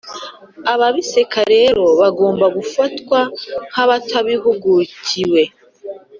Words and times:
Ababiseka 0.73 1.39
rero 1.53 1.83
bagomba 1.99 2.45
gufatwa 2.57 3.19
nk’abatabihugukiwe 3.69 5.43